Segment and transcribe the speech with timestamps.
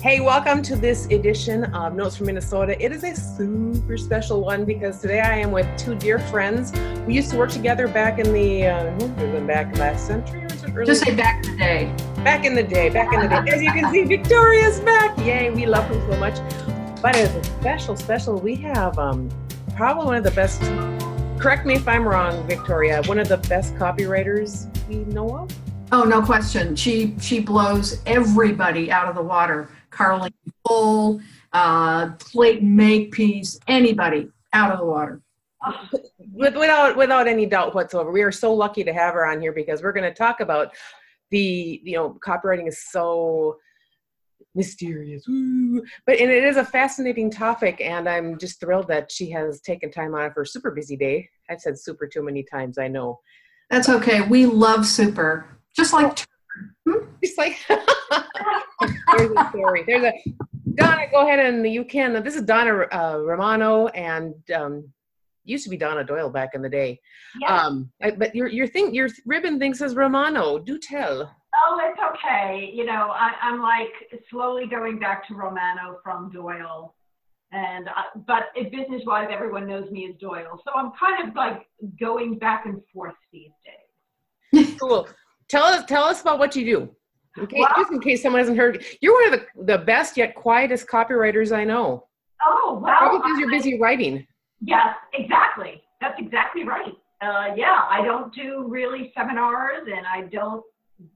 [0.00, 2.80] Hey, welcome to this edition of Notes from Minnesota.
[2.80, 6.72] It is a super special one because today I am with two dear friends.
[7.04, 10.70] We used to work together back in the, uh, back last century or is it
[10.72, 10.86] early?
[10.86, 11.94] Just say back in the day.
[12.18, 13.50] Back in the day, back in the day.
[13.52, 15.18] As you can see, Victoria's back.
[15.18, 16.36] Yay, we love her so much.
[17.02, 18.38] But it's a special, special.
[18.38, 19.28] We have um,
[19.74, 20.62] probably one of the best,
[21.40, 25.50] correct me if I'm wrong, Victoria, one of the best copywriters we know of.
[25.90, 26.76] Oh, no question.
[26.76, 29.70] She she blows everybody out of the water.
[29.90, 30.32] Carly
[30.66, 31.20] Full,
[31.52, 35.22] uh, Clayton Makepeace, anybody out of the water.
[36.32, 39.52] With, without without any doubt whatsoever, we are so lucky to have her on here
[39.52, 40.74] because we're going to talk about
[41.30, 43.56] the you know copywriting is so
[44.54, 45.82] mysterious, Ooh.
[46.06, 49.90] but and it is a fascinating topic, and I'm just thrilled that she has taken
[49.90, 51.28] time out of her super busy day.
[51.50, 53.18] I've said super too many times, I know.
[53.68, 54.20] That's okay.
[54.22, 55.46] We love super,
[55.76, 56.24] just like.
[56.88, 57.04] Hmm?
[57.22, 59.84] Just like there's a story.
[59.86, 60.12] There's a
[60.74, 61.06] Donna.
[61.10, 62.22] Go ahead and you can.
[62.22, 64.88] This is Donna uh, Romano, and um,
[65.44, 67.00] used to be Donna Doyle back in the day.
[67.40, 67.54] Yeah.
[67.56, 70.58] Um, I, but your your thing, your ribbon thing says Romano.
[70.58, 71.34] Do tell.
[71.66, 72.70] Oh, it's okay.
[72.72, 73.92] You know, I, I'm like
[74.30, 76.94] slowly going back to Romano from Doyle.
[77.50, 80.60] And I, but business wise, everyone knows me as Doyle.
[80.64, 81.66] So I'm kind of like
[81.98, 83.50] going back and forth these
[84.52, 84.76] days.
[84.80, 85.08] cool.
[85.48, 86.90] Tell us tell us about what you do.
[87.40, 90.16] In case, Well- just in case someone hasn't heard, you're one of the, the best
[90.16, 92.04] yet quietest copywriters I know.
[92.46, 92.96] Oh, well.
[92.98, 94.26] Probably because you're busy writing.
[94.60, 95.82] Yes, exactly.
[96.00, 96.92] That's exactly right.
[97.20, 100.62] Uh, yeah, I don't do really seminars and I don't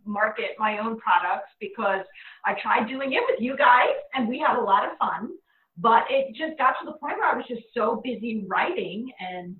[0.05, 2.05] market my own products because
[2.45, 5.31] I tried doing it with you guys and we had a lot of fun.
[5.79, 9.57] But it just got to the point where I was just so busy writing and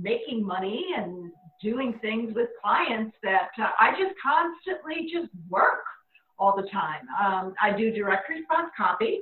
[0.00, 1.30] making money and
[1.62, 5.84] doing things with clients that uh, I just constantly just work
[6.38, 7.02] all the time.
[7.20, 9.20] Um, I do direct response copy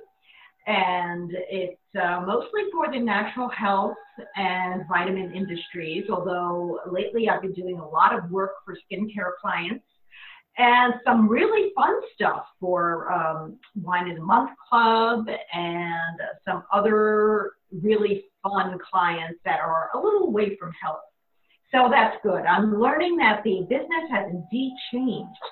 [0.66, 3.96] and it's uh, mostly for the natural health
[4.36, 9.84] and vitamin industries, although lately I've been doing a lot of work for skincare clients
[10.56, 17.52] and some really fun stuff for um, Wine in a Month Club and some other
[17.82, 21.00] really fun clients that are a little away from health.
[21.74, 22.46] So that's good.
[22.46, 25.44] I'm learning that the business has indeed changed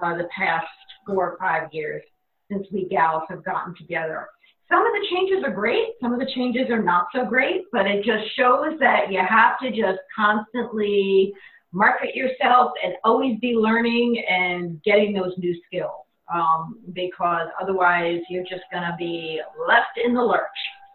[0.00, 0.66] uh, the past
[1.06, 2.02] four or five years
[2.50, 4.28] since we gals have gotten together
[4.70, 7.86] some of the changes are great, some of the changes are not so great, but
[7.86, 11.32] it just shows that you have to just constantly
[11.72, 18.44] market yourself and always be learning and getting those new skills um, because otherwise you're
[18.44, 20.40] just going to be left in the lurch.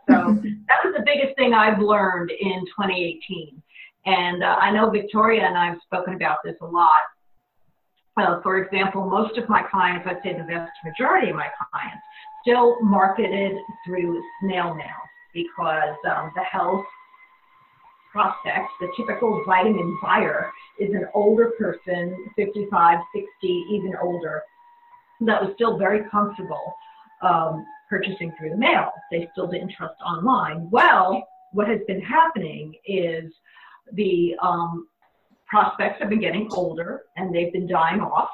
[0.09, 0.16] So
[0.68, 3.62] that was the biggest thing I've learned in 2018.
[4.05, 7.03] And uh, I know Victoria and I have spoken about this a lot.
[8.17, 12.03] Uh, for example, most of my clients, I'd say the vast majority of my clients,
[12.41, 13.53] still marketed
[13.85, 14.99] through snail mail
[15.33, 16.85] because um, the health
[18.11, 24.41] prospect, the typical vitamin buyer, is an older person, 55, 60, even older,
[25.21, 26.73] that was still very comfortable
[27.21, 28.91] um, purchasing through the mail.
[29.11, 30.69] They still didn't trust online.
[30.71, 33.31] Well, what has been happening is
[33.94, 34.88] the um,
[35.47, 38.29] prospects have been getting older and they've been dying off.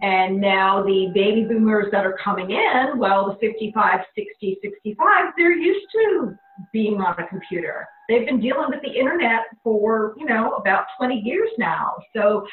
[0.00, 5.56] And now the baby boomers that are coming in, well, the 55, 60, 65, they're
[5.56, 6.34] used to
[6.72, 7.86] being on a computer.
[8.08, 11.96] They've been dealing with the internet for, you know, about 20 years now.
[12.14, 12.46] So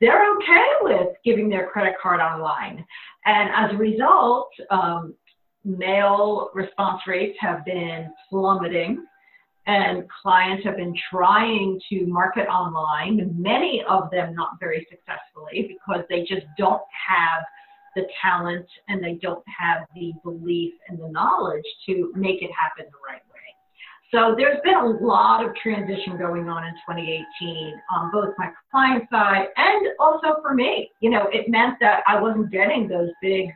[0.00, 2.84] they're okay with giving their credit card online.
[3.24, 5.14] And as a result, um,
[5.64, 9.04] mail response rates have been plummeting
[9.66, 16.04] and clients have been trying to market online, many of them not very successfully because
[16.08, 17.42] they just don't have
[17.96, 22.84] the talent and they don't have the belief and the knowledge to make it happen
[22.90, 23.36] the right way.
[24.12, 29.04] So there's been a lot of transition going on in 2018 on both my client
[29.10, 30.90] side and also for me.
[31.00, 33.48] You know, it meant that I wasn't getting those big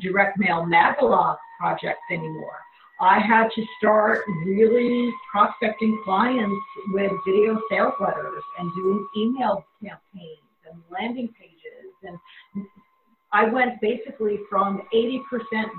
[0.00, 2.58] direct mail Magalog projects anymore.
[3.02, 6.54] I had to start really prospecting clients
[6.92, 10.38] with video sales letters and doing email campaigns
[10.70, 11.90] and landing pages.
[12.04, 12.64] And
[13.32, 15.20] I went basically from 80%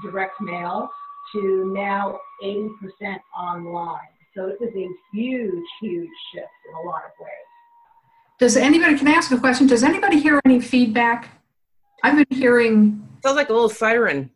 [0.04, 0.90] direct mail
[1.34, 2.70] to now 80%
[3.38, 4.00] online.
[4.36, 7.32] So it was a huge, huge shift in a lot of ways.
[8.38, 9.66] Does anybody, can I ask a question?
[9.66, 11.30] Does anybody hear any feedback?
[12.04, 14.30] I've been hearing, Sounds like a little siren.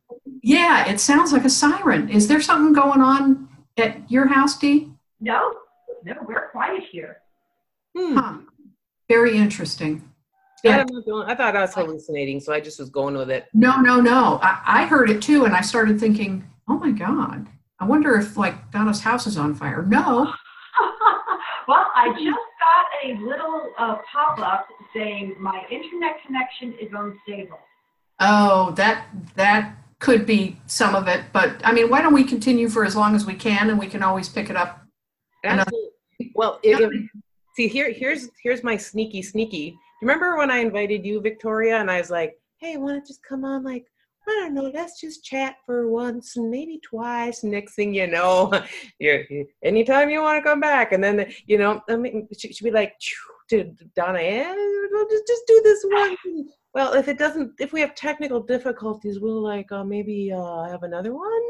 [0.48, 2.10] Yeah, it sounds like a siren.
[2.10, 4.90] Is there something going on at your house, Dee?
[5.20, 5.54] No,
[6.06, 7.18] no, we're quiet here.
[7.98, 8.16] Hmm.
[8.16, 8.38] Huh.
[9.10, 10.10] Very interesting.
[10.66, 13.46] I, don't know, I thought I was hallucinating, so I just was going with it.
[13.54, 14.40] No, no, no.
[14.42, 17.48] I, I heard it too, and I started thinking, oh my God,
[17.80, 19.84] I wonder if like Donna's house is on fire.
[19.84, 20.32] No.
[21.68, 27.60] well, I just got a little uh, pop up saying my internet connection is unstable.
[28.20, 32.70] Oh, that that could be some of it, but I mean, why don't we continue
[32.70, 34.82] for as long as we can, and we can always pick it up.
[35.44, 35.90] Absolutely.
[36.36, 36.92] Well, if, if,
[37.56, 39.78] see here, here's here's my sneaky sneaky.
[40.02, 43.44] Remember when I invited you, Victoria, and I was like, "Hey, want to just come
[43.44, 43.86] on like
[44.28, 47.44] I don't know, let's just chat for once and maybe twice.
[47.44, 48.52] Next thing you know,
[49.00, 49.24] you're,
[49.64, 50.92] anytime you want to come back.
[50.92, 52.94] And then, you know, I mean, she, she'd be like,
[53.50, 53.64] to
[53.96, 54.54] Donna, yeah,
[54.92, 56.18] we'll just, just do this one.
[56.78, 60.84] Well, if it doesn't, if we have technical difficulties, we'll like uh, maybe uh, have
[60.84, 61.48] another one.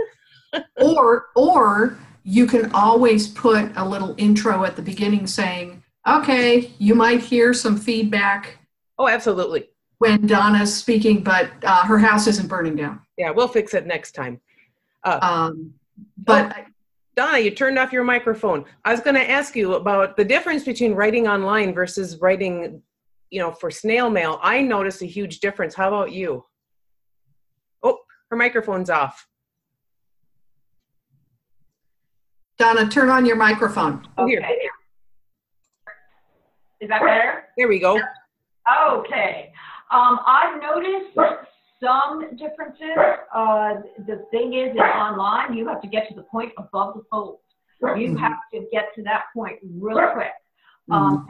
[0.77, 6.95] or, or you can always put a little intro at the beginning saying, okay, you
[6.95, 8.57] might hear some feedback.
[8.97, 13.01] Oh, absolutely when Donna's speaking, but uh, her house isn't burning down.
[13.17, 14.39] Yeah, we'll fix it next time.
[15.03, 15.73] Uh, um,
[16.17, 16.63] but oh,
[17.15, 18.63] Donna, you turned off your microphone.
[18.85, 22.81] I was going to ask you about the difference between writing online versus writing,
[23.29, 24.39] you know, for snail mail.
[24.41, 25.75] I notice a huge difference.
[25.75, 26.45] How about you?
[27.83, 29.27] Oh, her microphone's off.
[32.57, 34.07] Donna, turn on your microphone.
[34.17, 34.31] Okay.
[34.31, 34.45] Here.
[36.79, 37.45] Is that better?
[37.57, 37.99] There we go.
[38.91, 39.51] Okay.
[39.91, 41.15] Um, I've noticed
[41.81, 42.97] some differences.
[43.33, 43.75] Uh,
[44.07, 47.39] the thing is, in online, you have to get to the point above the fold.
[47.81, 48.17] You mm-hmm.
[48.17, 50.31] have to get to that point real quick.
[50.89, 51.25] Um, mm-hmm.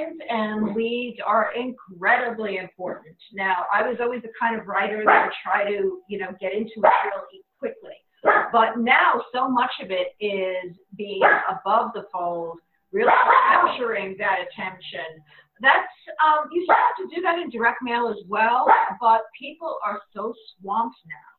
[0.00, 3.16] headlines and leads are incredibly important.
[3.32, 6.52] Now, I was always the kind of writer that would try to, you know, get
[6.52, 7.96] into it really quickly.
[8.52, 12.58] But now, so much of it is being above the fold,
[12.92, 13.12] really
[13.50, 15.22] capturing that attention,
[15.60, 15.92] that's
[16.24, 18.66] um, you still have to do that in direct mail as well,
[19.00, 21.30] but people are so swamped now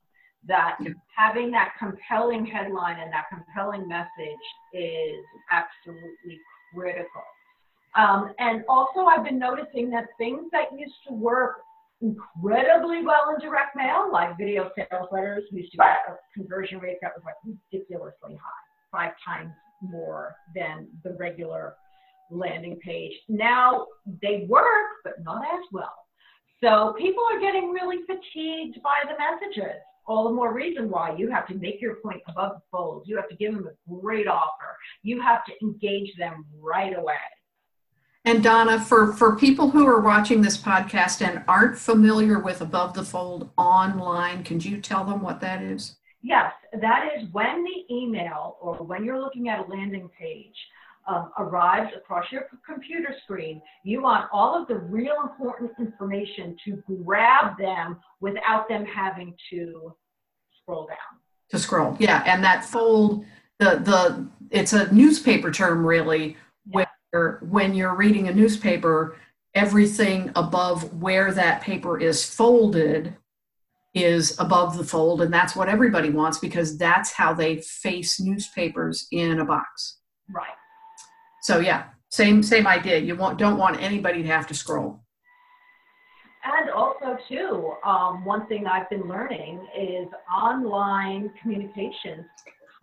[0.47, 0.77] that
[1.15, 6.39] having that compelling headline and that compelling message is absolutely
[6.73, 7.23] critical.
[7.97, 11.57] Um, and also, I've been noticing that things that used to work
[12.01, 16.97] incredibly well in direct mail, like video sales letters, used to get a conversion rate
[17.01, 17.35] that was like
[17.71, 19.51] ridiculously high, five times
[19.81, 21.75] more than the regular
[22.31, 23.13] landing page.
[23.27, 23.87] Now
[24.21, 24.65] they work,
[25.03, 25.93] but not as well.
[26.63, 29.81] So people are getting really fatigued by the messages.
[30.07, 33.03] All the more reason why you have to make your point above the fold.
[33.07, 34.77] You have to give them a great offer.
[35.03, 37.15] You have to engage them right away.
[38.23, 42.93] And Donna, for, for people who are watching this podcast and aren't familiar with Above
[42.93, 45.95] the Fold online, can you tell them what that is?
[46.21, 50.55] Yes, that is when the email or when you're looking at a landing page,
[51.07, 56.83] um, arrives across your computer screen, you want all of the real important information to
[57.03, 59.93] grab them without them having to
[60.61, 60.97] scroll down.
[61.49, 63.25] To scroll, yeah, and that fold,
[63.59, 66.37] the the it's a newspaper term really,
[66.73, 66.85] yeah.
[67.11, 69.17] where when you're reading a newspaper,
[69.53, 73.17] everything above where that paper is folded
[73.93, 79.07] is above the fold and that's what everybody wants because that's how they face newspapers
[79.11, 79.97] in a box
[80.29, 80.55] right
[81.41, 82.97] so yeah, same same idea.
[82.97, 85.01] You want don't want anybody to have to scroll.
[86.43, 92.25] And also too, um, one thing I've been learning is online communications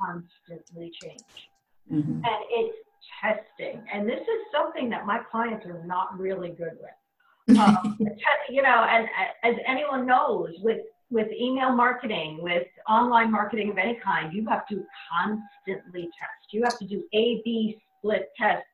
[0.01, 1.51] constantly change,
[1.93, 2.13] mm-hmm.
[2.13, 2.77] and it's
[3.21, 3.83] testing.
[3.93, 7.59] And this is something that my clients are not really good with.
[7.59, 7.99] Um,
[8.49, 9.09] you know, and
[9.43, 10.81] as anyone knows, with
[11.11, 16.53] with email marketing, with online marketing of any kind, you have to constantly test.
[16.53, 18.65] You have to do A, B, split tests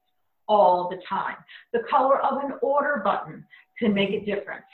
[0.49, 1.37] all the time.
[1.73, 3.45] The color of an order button
[3.79, 4.65] can make a difference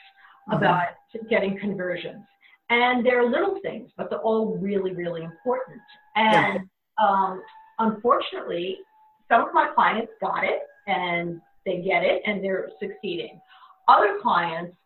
[0.49, 0.57] mm-hmm.
[0.57, 0.89] about
[1.29, 2.25] getting conversions.
[2.71, 5.81] And they're little things, but they're all really, really important.
[6.15, 6.61] And
[7.03, 7.43] um,
[7.79, 8.79] unfortunately,
[9.31, 13.41] some of my clients got it and they get it and they're succeeding.
[13.89, 14.77] Other clients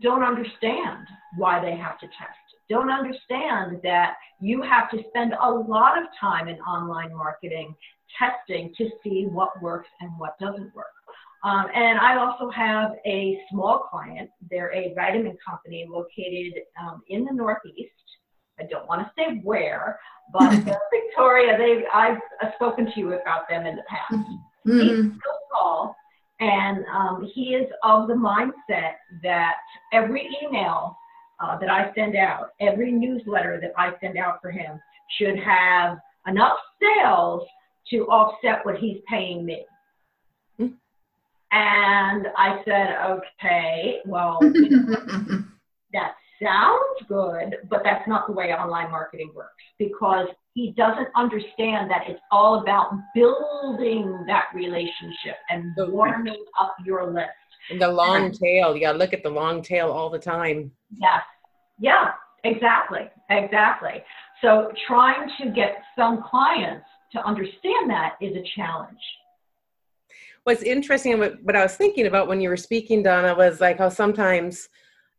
[0.00, 5.50] don't understand why they have to test, don't understand that you have to spend a
[5.50, 7.74] lot of time in online marketing
[8.18, 10.86] testing to see what works and what doesn't work.
[11.44, 14.30] Um, and I also have a small client.
[14.48, 17.90] They're a vitamin company located um, in the Northeast.
[18.60, 19.98] I don't want to say where,
[20.32, 20.50] but
[20.92, 22.18] Victoria, they I've
[22.54, 24.24] spoken to you about them in the past.
[24.66, 24.78] Mm-hmm.
[24.78, 25.96] He's so small,
[26.38, 28.92] and um, he is of the mindset
[29.24, 29.54] that
[29.92, 30.96] every email
[31.40, 34.78] uh, that I send out, every newsletter that I send out for him,
[35.18, 37.42] should have enough sales
[37.90, 39.64] to offset what he's paying me.
[40.58, 40.66] Hmm.
[41.50, 45.44] And I said, okay, well, you know,
[45.92, 51.90] that sounds good, but that's not the way online marketing works because he doesn't understand
[51.90, 57.28] that it's all about building that relationship and warming up your list.
[57.70, 60.72] And the long tail, Yeah, look at the long tail all the time.
[60.90, 61.22] Yes.
[61.78, 62.10] Yeah,
[62.44, 63.10] exactly.
[63.30, 64.02] Exactly.
[64.42, 68.98] So trying to get some clients to understand that is a challenge.
[70.44, 73.78] What's interesting, what, what I was thinking about when you were speaking, Donna, was like
[73.78, 74.68] how sometimes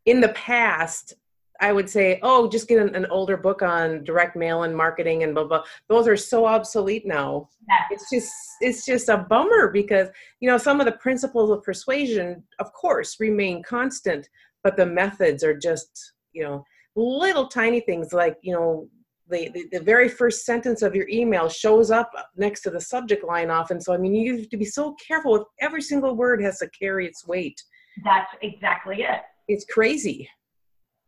[0.04, 1.14] in the past,
[1.60, 5.22] I would say, oh, just get an, an, older book on direct mail and marketing
[5.22, 5.62] and blah blah.
[5.88, 7.48] Those are so obsolete now.
[7.68, 7.80] Yes.
[7.92, 10.08] It's just it's just a bummer because
[10.40, 14.28] you know some of the principles of persuasion, of course, remain constant,
[14.62, 16.64] but the methods are just you know
[16.96, 18.88] little tiny things like you know
[19.28, 23.24] the, the, the, very first sentence of your email shows up next to the subject
[23.24, 23.80] line often.
[23.80, 26.68] So, I mean, you have to be so careful with every single word has to
[26.78, 27.60] carry its weight.
[28.04, 29.20] That's exactly it.
[29.48, 30.28] It's crazy.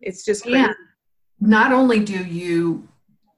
[0.00, 0.58] It's just crazy.
[0.58, 0.72] Yeah.
[1.40, 2.88] Not only do you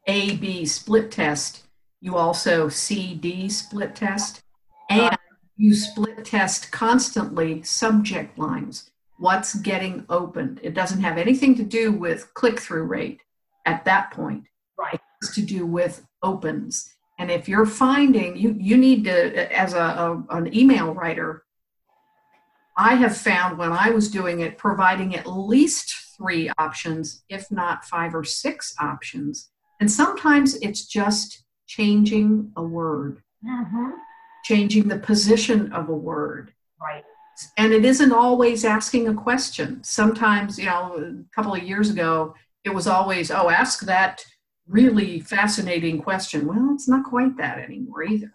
[0.06, 1.64] A B split test,
[2.00, 4.40] you also C D split test,
[4.88, 5.16] and
[5.56, 8.90] you split test constantly subject lines.
[9.18, 10.60] What's getting opened?
[10.62, 13.22] It doesn't have anything to do with click through rate
[13.66, 14.44] at that point.
[14.78, 15.00] Right.
[15.22, 16.94] It's to do with opens.
[17.18, 21.42] And if you're finding you you need to as a, a an email writer,
[22.76, 27.84] I have found when I was doing it, providing at least three options, if not
[27.84, 29.50] five or six options.
[29.80, 33.90] And sometimes it's just changing a word, mm-hmm.
[34.44, 36.52] changing the position of a word.
[36.80, 37.04] Right.
[37.56, 39.82] And it isn't always asking a question.
[39.82, 44.24] Sometimes, you know, a couple of years ago, it was always, oh, ask that
[44.68, 46.46] really fascinating question.
[46.46, 48.32] Well, it's not quite that anymore either.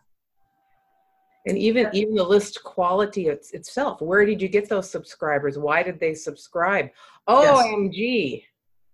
[1.46, 5.58] And even even the list quality it's, itself where did you get those subscribers?
[5.58, 6.90] Why did they subscribe?
[7.28, 8.42] Omg yes.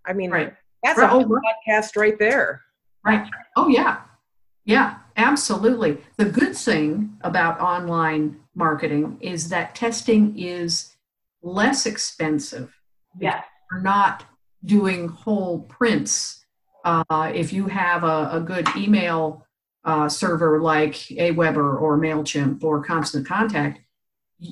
[0.06, 0.54] i mean right.
[0.84, 1.06] that's right.
[1.06, 2.64] a whole oh, podcast right there.
[3.06, 3.28] Right.
[3.56, 4.02] Oh yeah.
[4.66, 6.00] Yeah absolutely.
[6.18, 10.96] The good thing about online marketing is that testing is
[11.44, 12.74] less expensive.
[13.20, 14.26] Yeah you're not
[14.66, 16.39] doing whole prints
[16.86, 19.46] uh, if you have a, a good email
[19.84, 23.80] uh, server like Aweber or MailChimp or Constant Contact,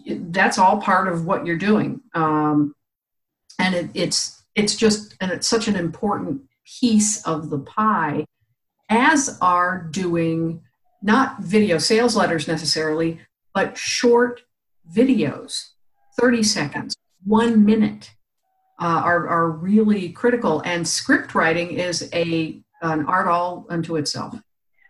[0.05, 2.01] that's all part of what you're doing.
[2.13, 2.73] Um,
[3.59, 6.41] and it, it's, it's just, and it's such an important
[6.79, 8.25] piece of the pie,
[8.89, 10.61] as are doing
[11.01, 13.19] not video sales letters necessarily,
[13.53, 14.41] but short
[14.93, 15.69] videos,
[16.19, 18.11] 30 seconds, one minute.
[18.79, 24.35] Uh, are, are really critical and script writing is a an art all unto itself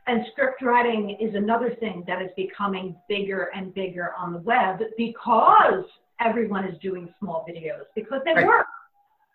[0.07, 4.79] and script writing is another thing that is becoming bigger and bigger on the web
[4.97, 5.83] because
[6.19, 8.47] everyone is doing small videos because they right.
[8.47, 8.65] work.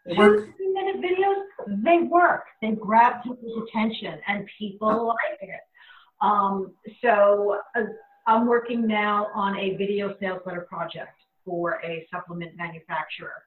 [0.06, 0.49] They work.
[0.56, 2.44] Two minute videos, they work.
[2.61, 5.61] They grab people's attention and people like it.
[6.23, 7.82] Um, so uh,
[8.26, 13.44] I'm working now on a video sales letter project for a supplement manufacturer.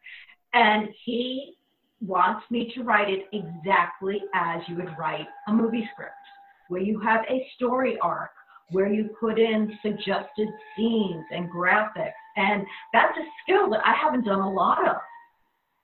[0.56, 1.58] And he
[2.02, 6.14] wants me to write it exactly as you would write a movie script
[6.70, 8.32] where you have a story arc,
[8.72, 12.12] where you put in suggested scenes and graphics.
[12.38, 14.96] And that's a skill that I haven't done a lot of.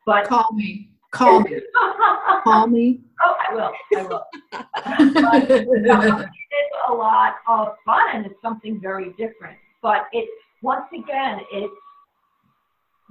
[0.06, 0.90] But call me.
[1.12, 1.60] Call me.
[2.44, 3.01] call me.
[3.24, 3.72] Oh, I will.
[3.98, 4.24] I will.
[4.51, 9.58] but, it's a lot of fun and it's something very different.
[9.82, 10.30] But it
[10.62, 11.74] once again, it's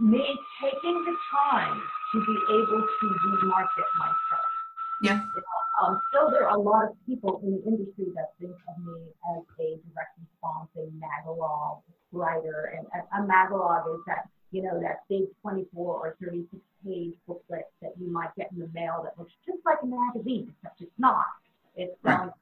[0.00, 4.50] me taking the time to be able to remarket myself.
[5.02, 5.20] Yeah.
[5.82, 9.00] Um, still, there are a lot of people in the industry that think of me
[9.36, 11.80] as a direct response, a magalog
[12.12, 12.74] writer.
[12.76, 17.64] And a, a magalog is that, you know, that big 24 or 36 page booklet
[17.82, 20.98] that you might get in the mail that looks just like a magazine, except it's
[20.98, 21.24] not.
[21.76, 22.16] It's right.
[22.18, 22.34] product.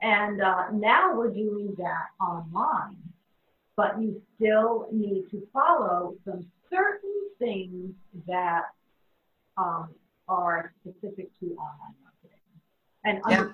[0.00, 2.96] And uh, now we're doing that online,
[3.82, 7.10] but you still need to follow some certain
[7.40, 7.92] things
[8.28, 8.66] that
[9.56, 9.88] um,
[10.28, 12.54] are specific to online marketing
[13.04, 13.48] and, yeah.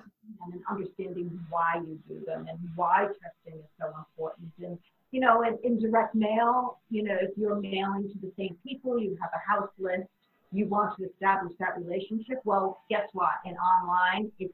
[0.45, 4.51] and understanding why you do them and why testing is so important.
[4.59, 4.77] And,
[5.09, 8.99] you know, in, in direct mail, you know, if you're mailing to the same people,
[8.99, 10.07] you have a house list,
[10.51, 12.37] you want to establish that relationship.
[12.45, 13.33] Well, guess what?
[13.45, 14.53] In online, it's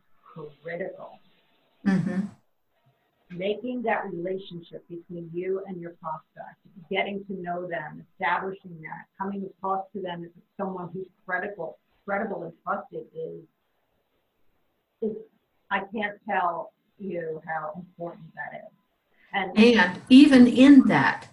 [0.63, 1.19] critical.
[1.85, 2.21] Mm-hmm.
[3.31, 6.59] Making that relationship between you and your prospect,
[6.91, 12.43] getting to know them, establishing that, coming across to them as someone who's critical credible
[12.43, 13.41] and trusted is,
[15.01, 15.17] is
[15.71, 18.71] I can't tell you how important that is.
[19.33, 21.27] And, and even in that,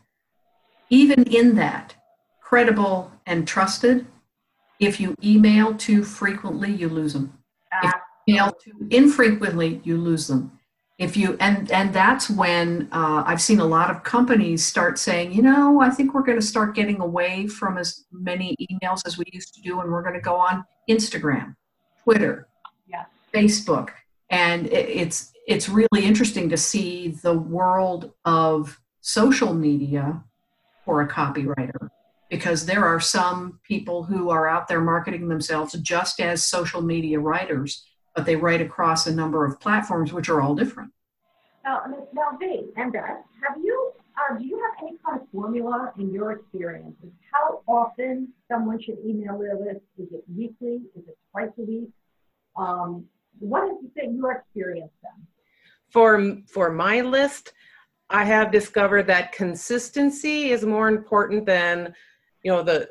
[0.91, 1.95] even in that,
[2.41, 4.07] credible and trusted,
[4.81, 7.39] if you email too frequently, you lose them.
[7.83, 7.93] If
[8.27, 10.59] you email too infrequently, you lose them.
[11.03, 15.33] If you and and that's when uh, I've seen a lot of companies start saying,
[15.33, 19.19] you know, I think we're going to start getting away from as many emails as
[19.19, 21.57] we used to do, and we're going to go on Instagram,
[22.05, 22.47] Twitter,
[22.87, 23.07] Yeah.
[23.35, 23.89] Facebook,
[24.31, 30.23] and it, it's it's really interesting to see the world of social media
[30.85, 31.91] for a copywriter
[32.31, 37.19] because there are some people who are out there marketing themselves just as social media
[37.21, 40.93] writers, but they write across a number of platforms which are all different.
[41.65, 45.93] Now, now, V and Beth, have you, uh, do you have any kind of formula
[45.99, 46.97] in your experience?
[47.33, 49.83] How often someone should email their list?
[49.99, 50.83] Is it weekly?
[50.97, 51.91] Is it twice a week?
[52.57, 53.07] Um,
[53.39, 55.27] what has been your experience then?
[55.91, 57.53] For for my list,
[58.11, 61.95] I have discovered that consistency is more important than,
[62.43, 62.91] you know, the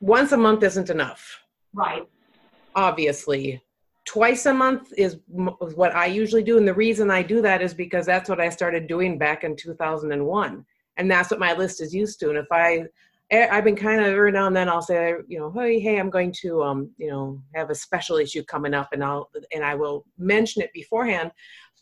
[0.00, 1.40] once a month isn't enough.
[1.72, 2.02] Right.
[2.74, 3.62] Obviously,
[4.06, 7.74] twice a month is, what I usually do, and the reason I do that is
[7.74, 10.64] because that's what I started doing back in 2001,
[10.96, 12.30] and that's what my list is used to.
[12.30, 12.86] And if I
[13.32, 15.98] I- I've been kind of every now and then I'll say, you know, hey, hey,
[15.98, 19.64] I'm going to, um, you know, have a special issue coming up, and I'll and
[19.64, 21.32] I will mention it beforehand.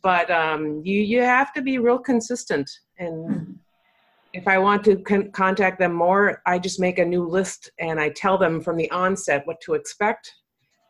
[0.03, 3.59] But um, you you have to be real consistent, and
[4.33, 8.01] if I want to con- contact them more, I just make a new list and
[8.01, 10.33] I tell them from the onset what to expect.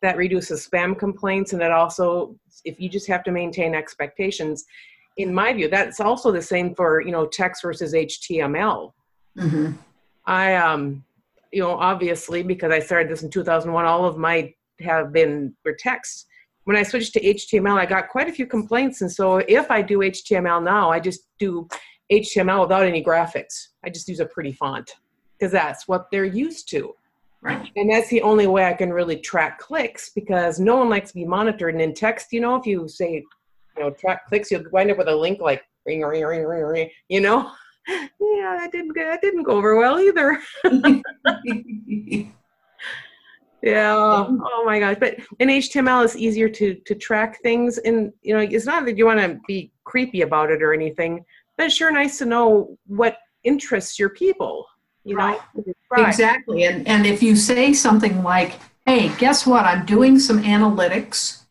[0.01, 4.65] That reduces spam complaints, and it also, if you just have to maintain expectations,
[5.17, 8.91] in my view, that's also the same for you know text versus HTML.
[9.37, 9.73] Mm-hmm.
[10.25, 11.03] I um
[11.51, 15.75] you know obviously because I started this in 2001 all of my have been were
[15.77, 16.27] text.
[16.65, 19.81] When I switched to HTML I got quite a few complaints and so if I
[19.81, 21.67] do HTML now I just do
[22.11, 23.67] HTML without any graphics.
[23.83, 24.91] I just use a pretty font
[25.37, 26.93] because that's what they're used to.
[27.45, 27.71] Right.
[27.75, 31.13] And that's the only way I can really track clicks because no one likes to
[31.15, 31.75] be monitored.
[31.75, 33.23] And in text, you know, if you say,
[33.77, 36.63] you know, track clicks, you'll wind up with a link like ring, ring, ring, ring,
[36.63, 37.51] ring, you know?
[37.87, 40.39] Yeah, that didn't go, that didn't go over well either.
[43.61, 43.95] Yeah.
[43.97, 44.97] Oh my gosh.
[44.99, 48.95] But in HTML, it's easier to to track things, and you know, it's not that
[48.95, 51.25] you want to be creepy about it or anything,
[51.57, 54.67] but it's sure nice to know what interests your people.
[55.05, 55.39] You know,
[55.91, 56.07] Right.
[56.09, 56.65] Exactly.
[56.65, 59.65] And, and if you say something like, hey, guess what?
[59.65, 61.43] I'm doing some analytics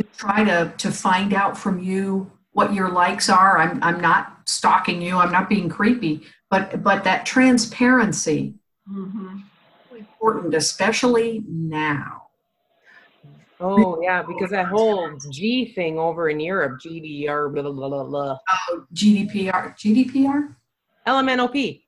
[0.00, 3.58] to try to, to find out from you what your likes are.
[3.58, 5.16] I'm, I'm not stalking you.
[5.16, 6.22] I'm not being creepy.
[6.50, 8.54] But, but that transparency
[8.90, 9.38] Mm-hmm.
[9.96, 12.24] important, especially now.
[13.60, 18.04] Oh yeah, because that whole G thing over in Europe, GDR, blah blah blah blah,
[18.04, 18.38] blah.
[18.68, 19.74] Oh, GDPR.
[19.78, 20.54] GDPR?
[21.06, 21.83] LMNOP.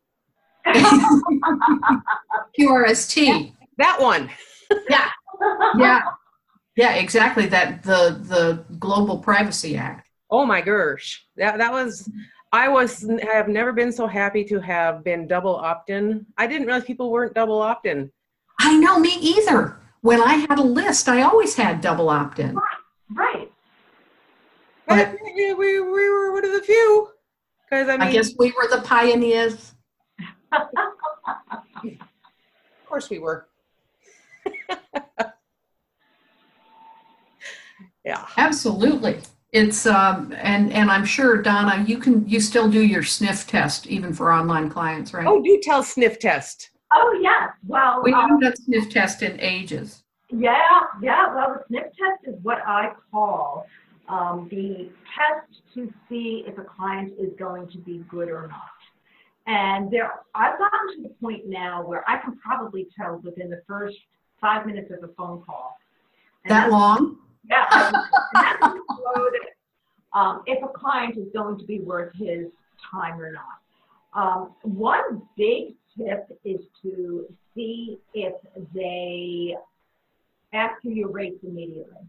[2.58, 3.52] QRST.
[3.78, 4.30] That one.
[4.88, 5.10] Yeah.
[5.76, 6.00] Yeah.
[6.76, 7.46] Yeah, exactly.
[7.46, 10.08] That the the Global Privacy Act.
[10.30, 12.08] Oh my gosh, that that was.
[12.52, 16.24] I was have never been so happy to have been double opt-in.
[16.38, 18.10] I didn't realize people weren't double opt-in.
[18.60, 19.78] I know me either.
[20.00, 22.56] When I had a list, I always had double opt-in.
[23.10, 23.50] Right.
[24.86, 27.08] But we, we, we were one of the few.
[27.68, 29.74] Because I mean, I guess we were the pioneers.
[30.52, 30.68] Of
[32.86, 33.46] course we were.
[38.04, 38.26] yeah.
[38.36, 39.18] Absolutely.
[39.52, 43.86] It's um and and I'm sure Donna, you can you still do your sniff test
[43.86, 45.26] even for online clients, right?
[45.26, 46.70] Oh, do tell sniff test.
[46.92, 47.50] Oh, yes.
[47.66, 50.04] Well, we um, haven't done sniff test in ages.
[50.30, 50.60] Yeah,
[51.02, 51.34] yeah.
[51.34, 53.66] Well, the sniff test is what I call
[54.08, 58.75] um, the test to see if a client is going to be good or not.
[59.46, 63.62] And there, I've gotten to the point now where I can probably tell within the
[63.66, 63.96] first
[64.40, 65.78] five minutes of a phone call.
[66.48, 67.18] That long?
[67.48, 67.64] Yeah.
[67.72, 67.94] and
[68.34, 69.54] that's how slow it is.
[70.12, 72.46] Um, if a client is going to be worth his
[72.90, 73.60] time or not.
[74.14, 78.34] Um, one big tip is to see if
[78.74, 79.54] they
[80.52, 82.00] ask you your rates immediately.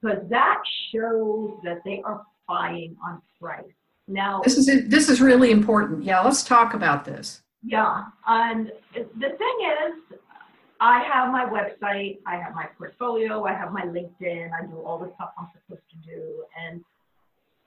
[0.00, 3.64] Because that shows that they are buying on price.
[4.08, 6.02] Now, This is this is really important.
[6.02, 7.42] Yeah, let's talk about this.
[7.62, 10.18] yeah, and the thing is,
[10.80, 14.98] I have my website, I have my portfolio, I have my LinkedIn, I do all
[14.98, 16.82] the stuff I'm supposed to do, and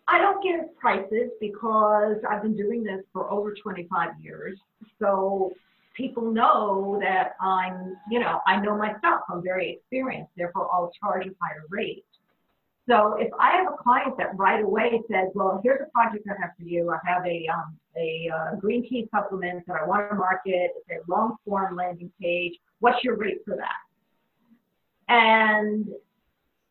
[0.08, 4.60] I don't give prices because I've been doing this for over 25 years.
[4.98, 5.54] So
[5.94, 9.22] people know that I'm, you know, I know my stuff.
[9.30, 12.06] I'm very experienced, therefore I'll charge a higher rate.
[12.90, 16.42] So if I have a client that right away says, well, here's a project I
[16.42, 16.90] have for you.
[16.90, 20.72] I have a, um, a uh, green tea supplement that I want to market.
[20.90, 22.54] It's a long form landing page.
[22.80, 25.14] What's your rate for that?
[25.14, 25.88] And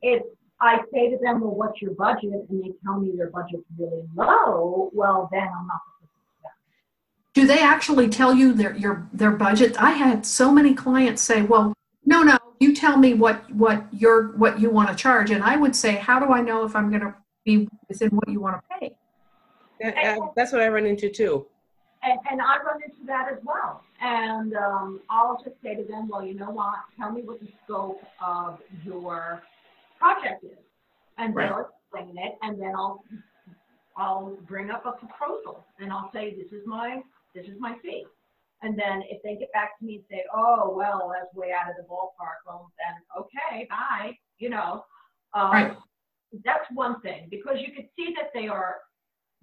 [0.03, 0.23] if
[0.61, 2.47] I say to them, well, what's your budget?
[2.49, 5.81] And they tell me their budget's really low, well, then I'm not.
[7.33, 9.81] Do they actually tell you their your their budget?
[9.81, 11.73] I had so many clients say, "Well,
[12.05, 15.57] no, no, you tell me what what your what you want to charge," and I
[15.57, 18.57] would say, "How do I know if I'm going to be within what you want
[18.63, 18.95] to pay?"
[19.81, 21.47] Yeah, that's what I run into too.
[22.03, 23.83] And, and I run into that as well.
[24.01, 26.77] And um, I'll just say to them, well, you know what?
[26.99, 29.43] Tell me what the scope of your
[29.99, 30.51] project is.
[31.19, 31.49] And Right.
[31.51, 33.05] they'll explain it, and then I'll,
[33.97, 37.03] I'll bring up a proposal, and I'll say, this is my,
[37.35, 38.07] this is my fee.
[38.63, 41.71] And then if they get back to me and say, oh, well, that's way out
[41.71, 44.85] of the ballpark, well, then, okay, bye, you know.
[45.35, 45.77] Um, Right.
[46.45, 48.77] That's one thing, because you could see that they are,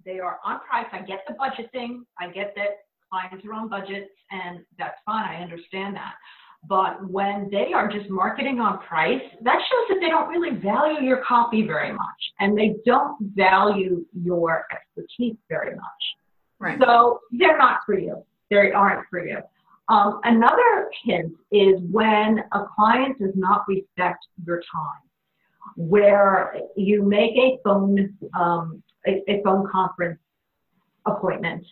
[0.06, 0.86] they are on price.
[0.90, 2.06] I get the budget thing.
[2.18, 2.78] I get that
[3.10, 5.24] clients are on budgets, and that's fine.
[5.24, 6.14] I understand that.
[6.66, 11.06] But when they are just marketing on price, that shows that they don't really value
[11.06, 15.82] your copy very much, and they don't value your expertise very much.
[16.58, 16.78] Right.
[16.80, 18.24] So they're not for you.
[18.50, 19.38] They aren't for you.
[19.88, 25.02] Um, another hint is when a client does not respect your time,
[25.76, 30.18] where you make a phone um, a, a phone conference
[31.06, 31.64] appointment,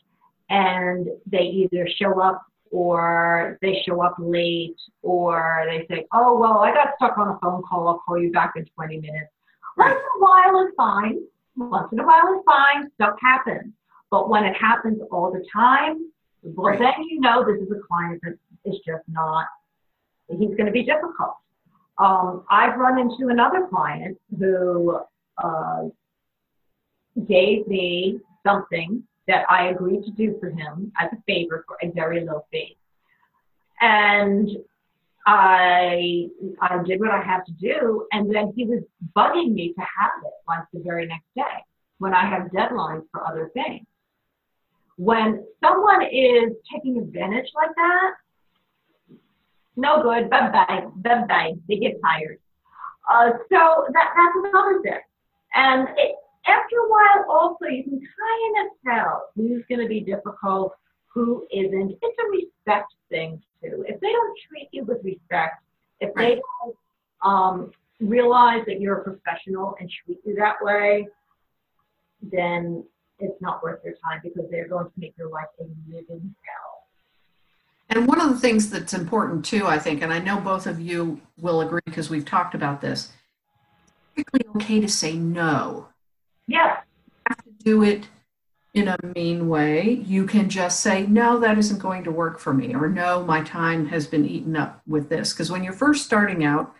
[0.48, 6.60] and they either show up or they show up late, or they say, "Oh well,
[6.60, 7.88] I got stuck on a phone call.
[7.88, 9.30] I'll call you back in 20 minutes."
[9.76, 11.18] Once in a while is fine.
[11.56, 12.90] Once in a while is fine.
[12.94, 13.74] Stuff happens.
[14.10, 16.10] But when it happens all the time,
[16.54, 16.78] well, Right.
[16.78, 19.46] then you know this is a client that is just not,
[20.28, 21.36] he's going to be difficult.
[21.98, 25.00] Um, I've run into another client who
[25.42, 25.84] uh,
[27.26, 31.90] gave me something that I agreed to do for him as a favor for a
[31.92, 32.76] very low fee.
[33.80, 34.48] And
[35.26, 36.28] I
[36.60, 38.82] I did what I had to do, and then he was
[39.16, 41.64] bugging me to have it like the very next day
[41.98, 43.86] when I have deadlines for other things.
[44.96, 48.10] When someone is taking advantage like that,
[49.76, 50.30] no good.
[50.30, 50.84] Bye bye.
[50.96, 51.52] Bye bye.
[51.68, 52.38] They get tired.
[53.10, 55.00] Uh, so that that's another thing.
[55.54, 60.00] And it, after a while, also you can kind of tell who's going to be
[60.00, 60.72] difficult,
[61.12, 61.98] who isn't.
[62.00, 63.84] It's a respect thing too.
[63.86, 65.62] If they don't treat you with respect,
[66.00, 66.76] if they don't
[67.22, 71.08] um, realize that you're a professional and treat you that way,
[72.22, 72.84] then
[73.18, 76.76] it's not worth your time because they're going to make your life a living hell.
[77.88, 80.80] And one of the things that's important too, I think, and I know both of
[80.80, 83.12] you will agree because we've talked about this,
[84.16, 85.88] it's perfectly okay to say no.
[86.48, 86.78] Yes.
[87.28, 88.08] have to do it
[88.74, 89.90] in a mean way.
[89.90, 93.40] You can just say, no, that isn't going to work for me, or no, my
[93.42, 95.32] time has been eaten up with this.
[95.32, 96.74] Because when you're first starting out,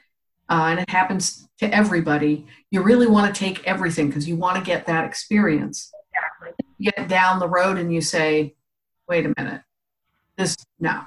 [0.49, 4.57] uh, and it happens to everybody, you really want to take everything because you want
[4.57, 5.91] to get that experience.
[6.81, 8.55] Get down the road and you say,
[9.09, 9.63] wait a minute,
[10.37, 11.03] this, no,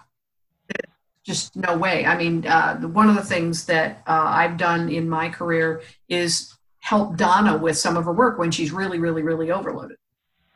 [1.23, 2.05] just no way.
[2.05, 6.55] I mean, uh, one of the things that uh, I've done in my career is
[6.79, 9.97] help Donna with some of her work when she's really, really, really overloaded.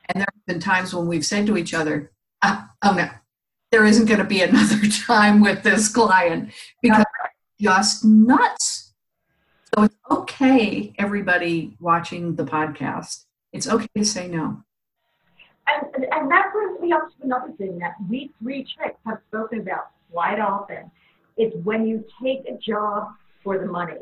[0.09, 3.09] And there have been times when we've said to each other, ah, oh no,
[3.71, 7.05] there isn't going to be another time with this client because
[7.59, 8.93] just nuts.
[9.75, 14.63] So it's okay, everybody watching the podcast, it's okay to say no.
[15.67, 19.61] And, and that brings me up to another thing that we three chicks have spoken
[19.61, 20.91] about quite often.
[21.37, 23.09] It's when you take a job
[23.43, 23.97] for the money.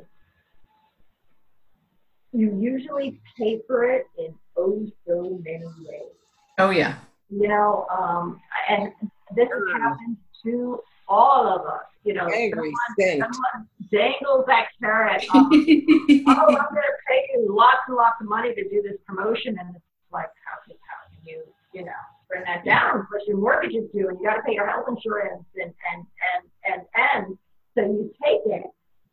[2.33, 6.15] You usually pay for it in oh so many ways.
[6.57, 6.95] Oh, yeah.
[7.29, 8.91] You know, um, and
[9.35, 11.83] this has happened to all of us.
[12.03, 15.23] You know, someone, someone dangles that carrot.
[15.33, 19.57] Oh, I'm going to pay you lots and lots of money to do this promotion,
[19.59, 21.43] and it's like, how can, how can you,
[21.73, 21.85] you
[22.45, 23.07] know, that down?
[23.09, 26.05] Plus your mortgage is due, and you got to pay your health insurance, and and
[26.33, 26.81] and and
[27.15, 27.37] and
[27.75, 28.63] so you take it,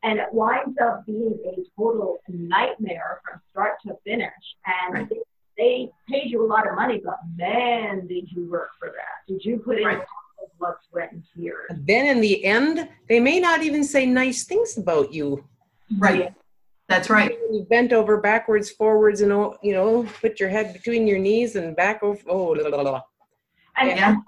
[0.02, 4.32] and it winds up being a total nightmare from start to finish.
[4.66, 5.08] And Right.
[5.08, 5.20] they,
[5.56, 9.26] they paid you a lot of money, but man, did you work for that?
[9.32, 10.02] Did you put in Right.
[10.58, 11.66] blood, sweat, and tears?
[11.86, 15.44] Then in the end, they may not even say nice things about you.
[15.98, 16.32] Right.
[16.88, 17.30] That's right.
[17.50, 21.54] You bent over backwards, forwards, and oh, you know, put your head between your knees
[21.54, 22.18] and back over.
[22.26, 23.00] Oh, la, la, la, la.
[23.80, 24.12] And Yeah.
[24.12, 24.24] now,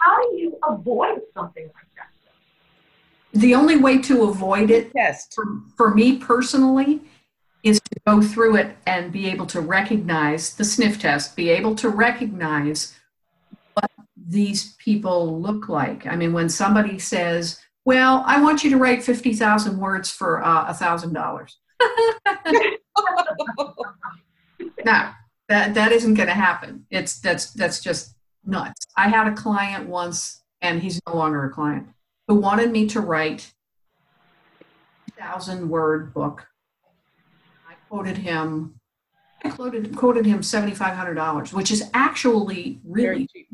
[0.00, 3.40] how do you avoid something like that?
[3.40, 5.28] The only way to avoid it yes.
[5.34, 5.44] for,
[5.76, 7.00] for me personally
[7.62, 11.74] is to go through it and be able to recognize the sniff test, be able
[11.74, 12.94] to recognize
[13.74, 16.06] what these people look like.
[16.06, 20.72] I mean, when somebody says, well, I want you to write 50,000 words for uh,
[20.72, 21.52] $1,000.
[24.84, 25.10] no,
[25.48, 26.86] that, that isn't going to happen.
[26.90, 28.15] It's, that's, that's just
[28.46, 28.86] nuts.
[28.96, 31.88] I had a client once, and he's no longer a client,
[32.28, 33.52] who wanted me to write
[35.08, 36.46] a thousand word book.
[37.68, 38.80] I quoted him,
[39.44, 43.48] I quoted, quoted him $7,500, which is actually really cheap.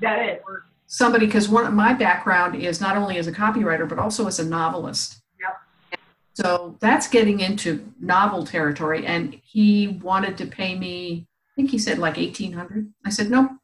[0.00, 0.40] That is.
[0.86, 4.38] Somebody, because one of my background is not only as a copywriter, but also as
[4.38, 5.20] a novelist.
[5.38, 6.00] Yep.
[6.32, 9.04] So that's getting into novel territory.
[9.04, 13.58] And he wanted to pay me, I think he said like 1800 I said, no,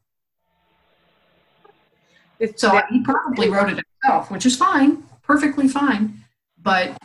[2.39, 6.23] It's So that- he probably wrote it himself, which is fine, perfectly fine,
[6.61, 6.97] but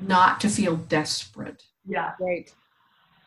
[0.00, 1.64] not to feel desperate.
[1.86, 2.12] Yeah.
[2.20, 2.52] right.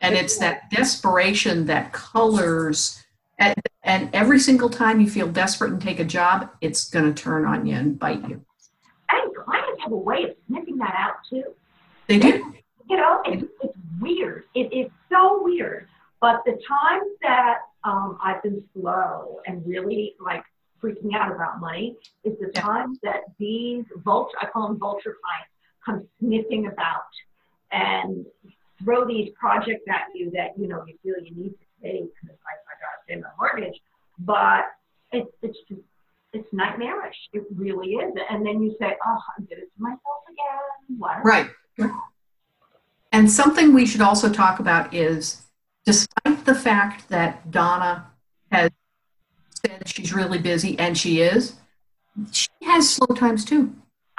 [0.00, 3.02] And it's that desperation that colors,
[3.38, 3.54] and,
[3.84, 7.46] and every single time you feel desperate and take a job, it's going to turn
[7.46, 8.44] on you and bite you.
[9.10, 11.44] And clients have a way of sniffing that out too.
[12.06, 12.54] They do.
[12.88, 14.44] You know, it's, it's weird.
[14.54, 15.88] It is so weird.
[16.20, 20.42] But the times that um, I've been slow and really like
[20.82, 25.50] freaking out about money is the time that these vulture, I call them vulture clients,
[25.84, 27.04] come sniffing about
[27.72, 28.26] and
[28.82, 32.36] throw these projects at you that, you know, you feel you need to take because
[32.46, 33.80] I, I got to pay my mortgage.
[34.18, 34.64] But
[35.12, 35.80] it's, it's just,
[36.32, 37.16] it's nightmarish.
[37.32, 38.14] It really is.
[38.30, 40.98] And then you say, oh, I did it to myself again.
[40.98, 41.20] Why?
[41.22, 41.50] Right.
[43.12, 45.42] And something we should also talk about is
[45.84, 48.06] despite the fact that Donna
[48.50, 48.70] has
[49.64, 51.56] said she's really busy, and she is,
[52.32, 53.74] she has slow times too.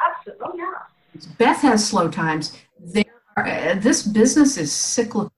[0.05, 0.45] Absolutely.
[0.45, 1.21] Oh, yeah.
[1.37, 2.57] Beth has slow times.
[2.79, 3.05] There
[3.37, 5.31] are, uh, this business is cyclical.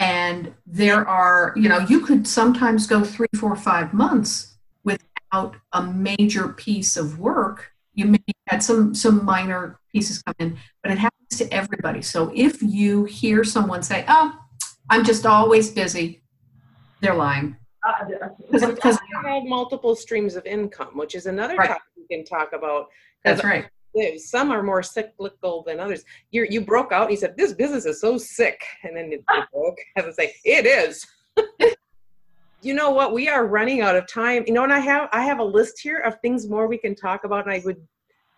[0.00, 5.82] And there are, you know, you could sometimes go three, four, five months without a
[5.82, 7.72] major piece of work.
[7.94, 8.18] You may
[8.48, 12.02] had some some minor pieces come in, but it happens to everybody.
[12.02, 14.38] So if you hear someone say, "Oh,
[14.90, 16.22] I'm just always busy,"
[17.00, 17.56] they're lying.
[17.86, 18.04] Uh,
[18.50, 21.68] Because because- We have multiple streams of income, which is another Right.
[21.68, 22.88] topic we can talk about.
[23.24, 23.66] that's right.
[24.18, 26.04] Some are more cyclical than others.
[26.30, 27.02] You you broke out.
[27.02, 29.78] and You said this business is so sick, and then it, it broke.
[29.96, 31.04] I would say it is.
[32.62, 33.12] you know what?
[33.12, 34.44] We are running out of time.
[34.46, 36.94] You know, and I have I have a list here of things more we can
[36.94, 37.80] talk about, and I would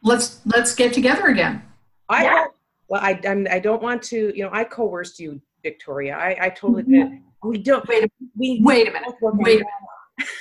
[0.03, 1.63] Let's let's get together again.
[2.09, 2.39] I Yeah.
[2.45, 2.55] hope-
[2.89, 6.17] well I I'm, I don't want to you know I coerced you, Victoria.
[6.17, 7.07] I I totally did.
[7.07, 7.49] Mm-hmm.
[7.49, 7.87] We don't.
[7.89, 9.15] Wait a We Wait a minute.
[9.21, 9.65] Wait a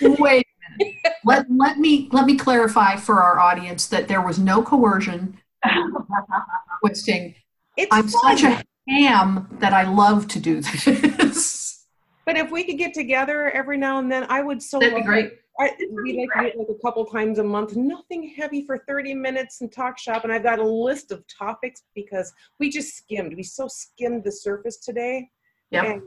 [0.01, 0.19] minute.
[0.19, 0.95] Wait a minute.
[1.25, 5.37] Let, let me let me clarify for our audience that there was no coercion,
[6.81, 7.35] twisting.
[7.77, 8.37] It's I'm fun.
[8.37, 11.85] such a ham that I love to do this.
[12.25, 14.79] But if we could get together every now and then, I would so.
[14.79, 15.33] That'd be love great.
[15.59, 19.13] I, we like to meet like a couple times a month, nothing heavy for 30
[19.13, 20.23] minutes and talk shop.
[20.23, 23.35] And I've got a list of topics because we just skimmed.
[23.35, 25.29] We so skimmed the surface today.
[25.71, 25.83] Yep.
[25.85, 26.01] And,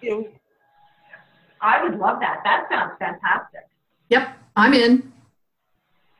[0.00, 0.28] you know,
[1.60, 2.40] I would love that.
[2.44, 3.60] That sounds fantastic.
[4.08, 5.12] Yep, I'm in.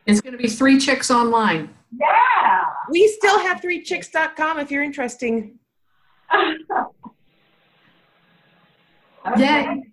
[0.05, 1.75] It's going to be three chicks online.
[1.99, 2.65] Yeah.
[2.91, 5.59] we still have 3chicks.com if you're interesting.
[9.27, 9.65] Okay.
[9.65, 9.90] Yay.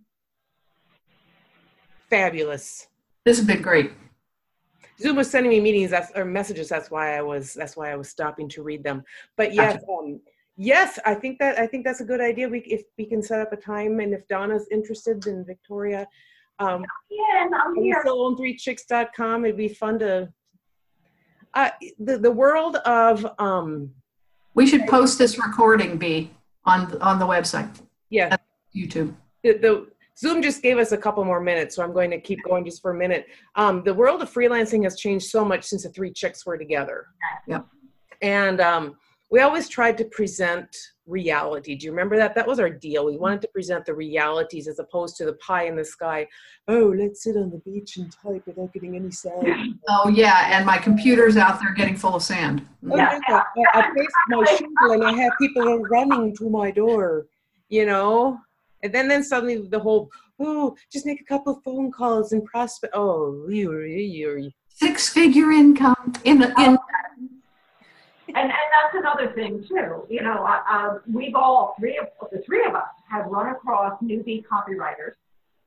[2.10, 2.88] Fabulous.
[3.26, 3.92] This has been great.
[5.00, 6.70] Zoom was sending me meetings that's, or messages.
[6.70, 7.54] That's why I was.
[7.54, 9.04] That's why I was stopping to read them.
[9.36, 10.20] But yes, um,
[10.56, 12.50] yes, I think that I think that's a good idea.
[12.50, 16.08] We if we can set up a time, and if Donna's interested, then Victoria.
[16.60, 18.00] Um, Yeah, and I'm here.
[18.02, 19.46] still own 3chicks.com.
[19.46, 20.34] It'd be fun to.
[21.54, 23.92] Uh, the the world of um
[24.56, 26.32] We should post this recording, B,
[26.66, 27.70] on on the website,
[28.10, 28.36] yeah
[28.76, 29.14] YouTube.
[29.44, 32.40] the, the Zoom just gave us a couple more minutes, so I'm going to keep
[32.44, 33.28] going just for a minute.
[33.56, 37.06] Um, the world of freelancing has changed so much since the three chicks were together.
[37.48, 37.66] Yep.
[38.24, 38.96] And um,
[39.30, 40.76] we always tried to present
[41.06, 41.76] reality.
[41.76, 42.34] Do you remember that?
[42.34, 43.06] That was our deal.
[43.06, 46.28] We wanted to present the realities as opposed to the pie in the sky.
[46.68, 49.76] Oh, let's sit on the beach and type without getting any sound.
[49.88, 52.66] Oh yeah, and my computer's out there getting full of sand.
[52.92, 53.20] Oh, Yeah.
[53.30, 53.42] yeah,
[53.74, 57.28] I, I placed my shingle and I have people running to my door,
[57.70, 58.40] you know?
[58.84, 60.10] And then, then suddenly the whole,
[60.40, 62.94] oh, just make a couple of phone calls and prospect.
[62.96, 66.78] Oh, you, you, Six figure income in the in
[68.28, 70.06] And, and that's another thing too.
[70.10, 74.00] You know, uh, uh, we've all three of the three of us have run across
[74.04, 75.16] newbie copywriters,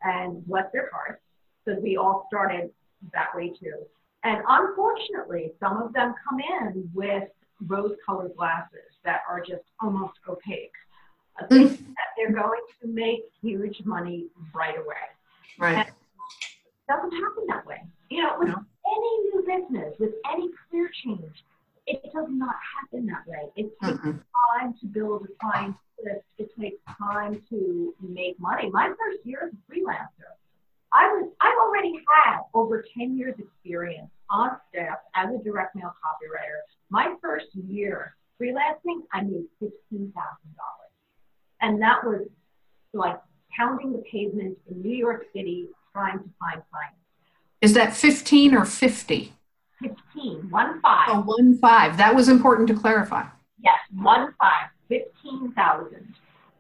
[0.03, 1.23] and bless their hearts,
[1.65, 2.71] because we all started
[3.13, 3.79] that way too.
[4.23, 7.25] And unfortunately, some of them come in with
[7.67, 10.71] rose-colored glasses that are just almost opaque.
[11.49, 11.85] Mm-hmm.
[11.85, 14.97] That they're going to make huge money right away.
[15.59, 15.87] Right.
[15.87, 15.93] It
[16.89, 17.83] doesn't happen that way.
[18.11, 18.57] You know, with No.
[18.87, 21.45] any new business, with any career change,
[21.87, 23.51] it does not happen that way.
[23.57, 24.21] It takes Mm-mm.
[24.59, 26.25] time to build a client list.
[26.39, 28.71] It takes time to make money.
[28.71, 30.31] My first year as a freelancer,
[30.93, 35.93] I was I already had over 10 years experience on staff as a direct mail
[36.05, 36.61] copywriter.
[36.91, 40.80] My first year freelancing, I made fifteen thousand dollars.
[41.61, 42.27] And that was
[42.93, 43.19] like
[43.57, 46.97] pounding the pavement in New York City trying to find clients.
[47.61, 49.33] Is that 15 or 50?
[49.83, 51.09] 15, one five.
[51.09, 51.97] Oh, one five.
[51.97, 53.25] That was important to clarify.
[53.63, 56.15] Yes, one five, 15,000.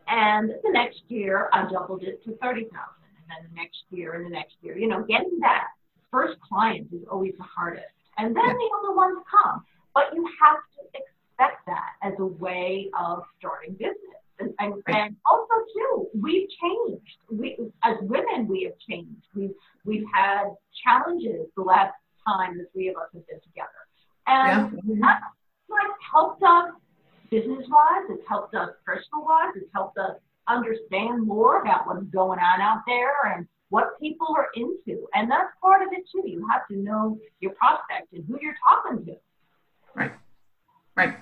[0.08, 2.68] And the next year, I doubled it to 30,000.
[2.72, 4.76] And then the next year and the next year.
[4.76, 5.64] You know, getting that
[6.10, 7.86] first client is always the hardest.
[8.18, 8.52] And then Yeah.
[8.52, 9.64] the other ones come.
[9.94, 14.09] But you have to expect that as a way of starting business.
[14.60, 17.16] And, and, also, too, we've changed.
[17.30, 19.24] We, as women, we have changed.
[19.34, 20.44] We've, we've had
[20.84, 21.94] challenges the last
[22.26, 23.68] time the three of us have been together.
[24.26, 24.96] And Yeah.
[25.00, 25.24] that's
[25.68, 26.72] like helped us
[27.30, 30.16] business wise, it's helped us personal wise, it's helped us
[30.48, 35.06] understand more about what's going on out there and what people are into.
[35.14, 36.28] And that's part of it too.
[36.28, 39.14] You have to know your prospect and who you're talking to.
[39.94, 40.12] Right.
[40.96, 41.16] Right.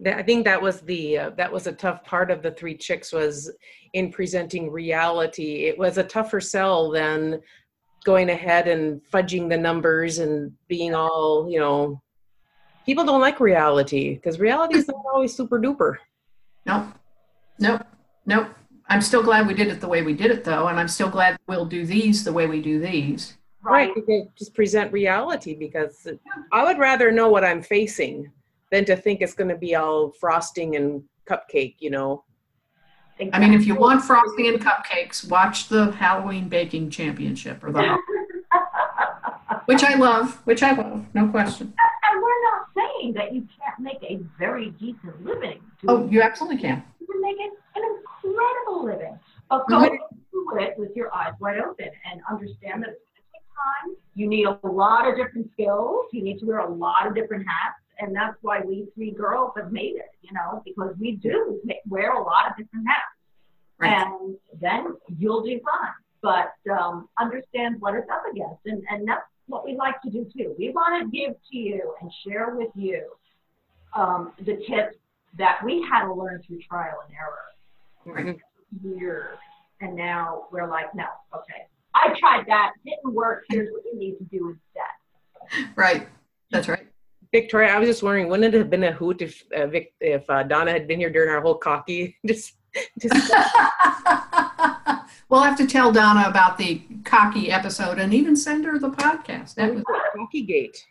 [0.00, 2.76] That- I think that was the uh, that was a tough part of the three
[2.76, 3.50] chicks was
[3.92, 5.66] in presenting reality.
[5.66, 7.40] It was a tougher sell than
[8.04, 12.00] going ahead and fudging the numbers and being all you know.
[12.86, 15.96] People don't like reality because reality is not always super duper.
[16.66, 16.86] Nope.
[17.58, 17.86] Nope.
[18.26, 18.48] Nope.
[18.88, 21.08] I'm still glad we did it the way we did it, though, and I'm still
[21.08, 23.34] glad we'll do these the way we do these.
[23.62, 23.94] Right.
[23.94, 26.06] can just present reality because
[26.52, 28.30] I would rather know what I'm facing
[28.74, 31.76] than to think it's going to be all frosting and cupcake.
[31.78, 32.24] You know.
[33.32, 37.96] I mean, if you want frosting and cupcakes, watch the Halloween Baking Championship or the
[39.66, 41.72] which I love, which I love, no question.
[42.10, 45.60] and we're not saying that you can't make a very decent living.
[45.86, 46.82] Oh, you absolutely can.
[47.00, 49.16] you can make an incredible living.
[49.48, 49.98] But go into
[50.58, 53.96] it with your eyes wide open and understand that it's going to take time.
[54.14, 56.06] You need a lot of different skills.
[56.12, 57.83] You need to wear a lot of different hats.
[57.98, 62.12] And that's why we three girls have made it, you know, because we do wear
[62.12, 63.02] a lot of different hats.
[63.78, 63.92] Right.
[63.92, 65.92] And then you'll do fine.
[66.22, 68.60] But um, understand what it's up against.
[68.66, 70.54] And, and that's what we like to do too.
[70.58, 73.02] We want to give to you and share with you
[73.94, 74.96] um, the tips
[75.38, 77.44] that we had to learn through trial and error
[78.06, 78.38] Right.
[78.82, 79.38] years.
[79.80, 81.04] And now we're like, no,
[81.34, 81.66] okay.
[81.94, 83.44] I tried that, didn't work.
[83.48, 85.72] Here's what you need to do instead.
[85.76, 86.08] Right.
[86.50, 86.86] That's right.
[87.34, 90.30] Victoria, I was just wondering, wouldn't it have been a hoot if uh, Vic, if
[90.30, 92.16] uh, Donna had been here during our whole cocky?
[92.24, 92.54] Just,
[93.00, 93.32] just
[95.28, 99.56] we'll have to tell Donna about the cocky episode and even send her the podcast.
[99.56, 99.82] That was
[100.16, 100.86] cocky gate.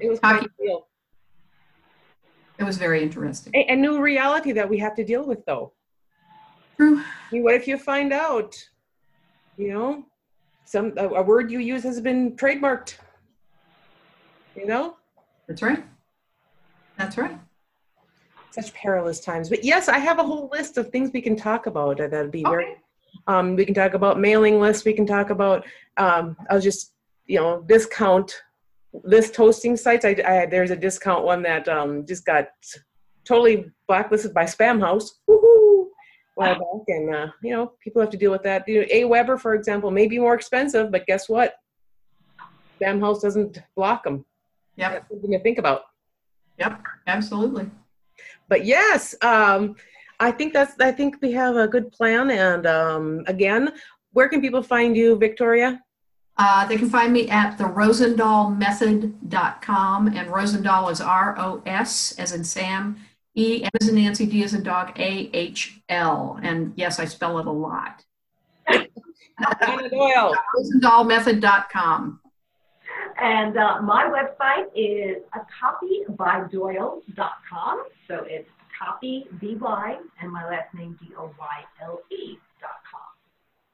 [0.00, 0.46] It was Cocky.
[0.62, 0.86] deal.
[2.58, 3.52] it was very interesting.
[3.56, 5.72] A, a new reality that we have to deal with, though.
[6.76, 6.98] True.
[7.00, 8.56] I mean, what if you find out,
[9.56, 10.04] you know,
[10.64, 12.94] some a, a word you use has been trademarked?
[14.56, 14.96] You know,
[15.50, 15.82] That's right.
[16.96, 17.36] That's right.
[18.52, 19.48] such perilous times.
[19.48, 21.96] But yes, I have a whole list of things we can talk about.
[21.98, 22.76] That'd be very
[23.26, 24.84] Um, we can talk about mailing lists.
[24.84, 26.92] We can talk about, um, I'll just,
[27.26, 28.32] you know, discount
[29.02, 30.04] list hosting sites.
[30.04, 32.48] I, I there's a discount one that um, just got
[33.24, 35.10] totally blacklisted by Spamhaus.
[35.28, 35.86] Woohoo!
[36.36, 38.68] While back, and uh, you know, people have to deal with that.
[38.68, 41.54] You know, Aweber, for example, may be more expensive, but guess what?
[42.80, 44.24] Spamhaus doesn't block them.
[44.80, 44.92] Yep.
[44.92, 45.82] That's something to think about.
[46.58, 46.82] Yep.
[47.06, 47.70] Absolutely.
[48.48, 49.74] but yes um
[50.18, 53.72] i think that's i think we have a good plan and um again
[54.12, 55.70] where can people find you victoria
[56.42, 62.32] Uh, they can find me at the rosendahlmethod.com and Rosendahl is R O S as
[62.32, 62.96] in Sam,
[63.34, 66.38] E as in Nancy, D as in dog, A H L.
[66.42, 68.04] And yes, I spell it a lot.
[70.56, 72.20] Rosendahlmethod.com.
[73.20, 77.84] And uh, my website is a copybydoyle.com.
[78.08, 78.48] So it's
[78.80, 83.00] copy B-Y and my last name D-O-Y-L-E dot com.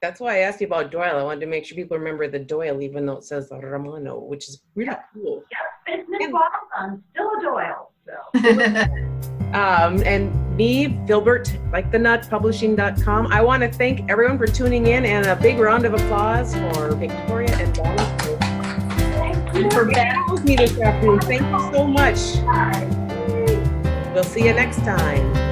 [0.00, 2.38] that's why i asked you about doyle i wanted to make sure people remember the
[2.38, 5.42] doyle even though it says romano which is really cool
[5.86, 7.92] Yep, business wise, I'm still a Doyle.
[8.04, 8.12] So
[9.58, 14.86] um and me filbert like the nut publishing.com i want to thank everyone for tuning
[14.88, 18.32] in and a big round of applause for victoria and donna thank you.
[18.32, 18.35] And
[19.70, 20.06] for Ben.
[20.06, 21.20] Animals me this afternoon.
[21.20, 22.18] Thank you so much.
[24.14, 25.45] We'll see you next time.